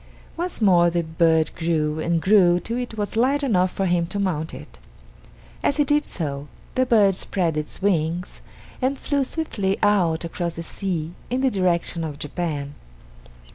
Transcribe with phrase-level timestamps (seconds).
[0.35, 4.17] Once more the bird grew and grew till it was large enough for him to
[4.17, 4.79] mount it.
[5.61, 8.41] As he did so, the bird spread its wings
[8.81, 12.73] and flew swiftly out across the sea in the direction of Japan.